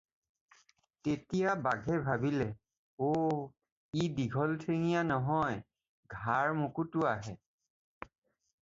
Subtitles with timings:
[1.03, 2.47] তেতিয়া বাঘে ভাবিলে-
[3.09, 3.45] "অ'
[4.01, 5.59] ই দীঘল ঠেঙীয়া নহয়,
[6.17, 7.39] ঘাৰ মোকোটোৱাহে।"